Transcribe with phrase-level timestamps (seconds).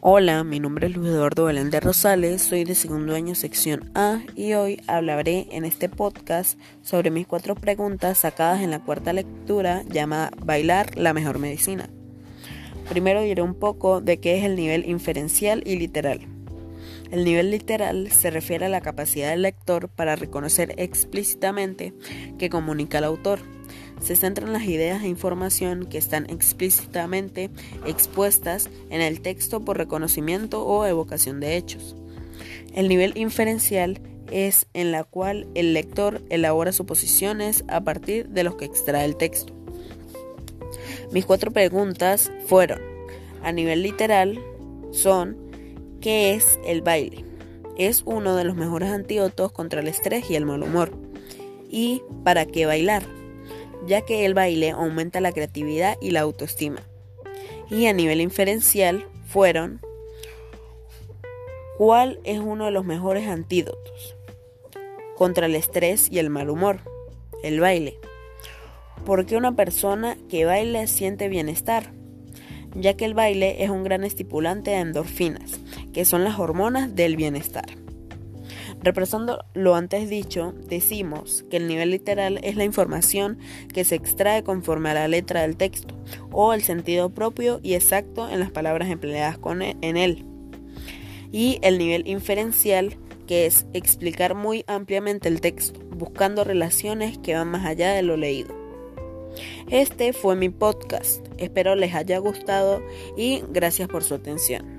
[0.00, 4.52] Hola, mi nombre es Luis Eduardo de Rosales, soy de segundo año sección A y
[4.52, 10.30] hoy hablaré en este podcast sobre mis cuatro preguntas sacadas en la cuarta lectura llamada
[10.44, 11.90] Bailar la mejor medicina.
[12.88, 16.20] Primero diré un poco de qué es el nivel inferencial y literal.
[17.10, 21.92] El nivel literal se refiere a la capacidad del lector para reconocer explícitamente
[22.38, 23.40] que comunica el autor
[24.00, 27.50] se centra en las ideas e información que están explícitamente
[27.86, 31.96] expuestas en el texto por reconocimiento o evocación de hechos.
[32.74, 38.56] El nivel inferencial es en la cual el lector elabora suposiciones a partir de los
[38.56, 39.52] que extrae el texto.
[41.12, 42.80] Mis cuatro preguntas fueron,
[43.42, 44.38] a nivel literal,
[44.90, 45.36] son,
[46.00, 47.24] ¿qué es el baile?
[47.78, 50.92] Es uno de los mejores antídotos contra el estrés y el mal humor.
[51.70, 53.17] ¿Y para qué bailar?
[53.86, 56.82] Ya que el baile aumenta la creatividad y la autoestima.
[57.70, 59.80] Y a nivel inferencial fueron
[61.78, 64.16] ¿Cuál es uno de los mejores antídotos
[65.14, 66.80] contra el estrés y el mal humor?
[67.44, 68.00] El baile.
[69.06, 71.92] Porque una persona que baile siente bienestar?
[72.74, 75.60] Ya que el baile es un gran estipulante de endorfinas,
[75.92, 77.66] que son las hormonas del bienestar.
[78.82, 83.38] Represando lo antes dicho, decimos que el nivel literal es la información
[83.72, 85.94] que se extrae conforme a la letra del texto
[86.30, 90.24] o el sentido propio y exacto en las palabras empleadas con e, en él.
[91.32, 97.48] Y el nivel inferencial que es explicar muy ampliamente el texto, buscando relaciones que van
[97.48, 98.56] más allá de lo leído.
[99.68, 102.82] Este fue mi podcast, espero les haya gustado
[103.16, 104.77] y gracias por su atención.